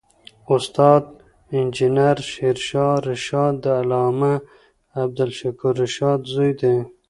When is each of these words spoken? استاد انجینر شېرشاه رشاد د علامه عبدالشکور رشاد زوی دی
استاد 0.55 1.03
انجینر 1.57 2.17
شېرشاه 2.31 2.95
رشاد 3.09 3.53
د 3.63 3.65
علامه 3.79 4.33
عبدالشکور 5.01 5.73
رشاد 5.83 6.19
زوی 6.33 6.51
دی 6.59 6.75